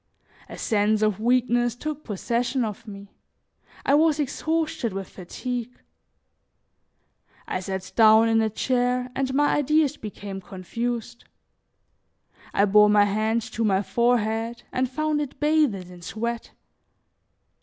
[0.49, 3.11] A sense of weakness took possession of me;
[3.85, 5.75] I was exhausted with fatigue.
[7.47, 11.25] I sat down in a chair and my ideas became confused;
[12.51, 16.49] I bore my hand to my forehead and found it bathed in sweat.